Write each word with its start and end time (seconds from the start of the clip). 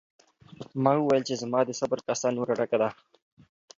ما 0.83 0.91
وویل 0.97 1.23
چې 1.29 1.35
زما 1.41 1.59
د 1.65 1.71
صبر 1.79 1.99
کاسه 2.07 2.27
نوره 2.37 2.53
ډکه 2.59 2.77
ده. 2.81 2.89